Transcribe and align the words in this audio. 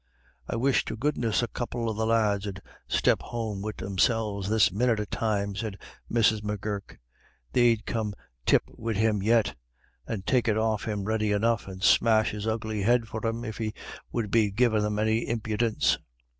"I 0.47 0.55
wish 0.55 0.83
to 0.85 0.97
goodness 0.97 1.43
a 1.43 1.47
couple 1.47 1.87
of 1.87 1.95
the 1.95 2.07
lads 2.07 2.47
'ud 2.47 2.59
step 2.87 3.21
home 3.21 3.61
wid 3.61 3.77
themselves 3.77 4.49
this 4.49 4.71
minit 4.71 4.99
of 4.99 5.11
time," 5.11 5.53
said 5.53 5.77
Mrs. 6.11 6.43
M'Gurk. 6.43 6.97
"They'd 7.53 7.85
come 7.85 8.15
tip 8.47 8.63
wid 8.69 8.97
him 8.97 9.21
yet, 9.21 9.55
and 10.07 10.25
take 10.25 10.47
it 10.47 10.57
off 10.57 10.87
of 10.87 10.89
him 10.91 11.03
ready 11.03 11.31
enough. 11.31 11.67
And 11.67 11.83
smash 11.83 12.31
his 12.31 12.47
ugly 12.47 12.81
head 12.81 13.07
for 13.07 13.23
him, 13.23 13.45
if 13.45 13.59
he 13.59 13.75
would 14.11 14.31
be 14.31 14.49
givin' 14.49 14.81
them 14.81 14.97
any 14.97 15.19
impidence." 15.19 15.99